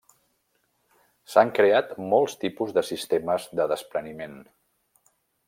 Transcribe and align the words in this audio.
S'han 1.33 1.51
creat 1.59 1.91
molts 2.15 2.37
tipus 2.45 2.73
de 2.79 2.85
sistemes 2.89 3.47
de 3.61 3.69
despreniment. 3.75 4.35